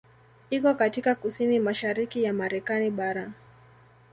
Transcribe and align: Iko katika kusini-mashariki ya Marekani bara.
Iko 0.49 0.75
katika 0.75 1.15
kusini-mashariki 1.15 2.23
ya 2.23 2.33
Marekani 2.33 2.89
bara. 2.91 3.31